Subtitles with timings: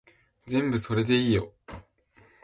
[0.47, 1.53] 全部それでいいよ